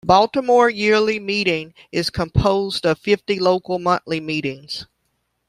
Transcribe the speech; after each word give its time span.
Baltimore 0.03 0.67
Yearly 0.67 1.19
Meeting 1.19 1.75
is 1.91 2.09
composed 2.09 2.87
of 2.87 2.97
fifty 2.97 3.37
local 3.37 3.77
Monthly 3.77 4.19
Meetings. 4.19 4.87